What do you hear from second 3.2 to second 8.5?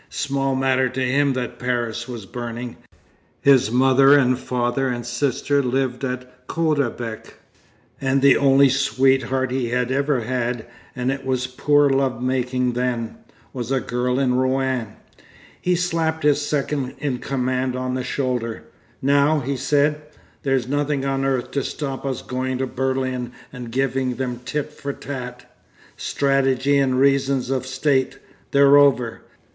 His mother and father and sister lived at Caudebec; and the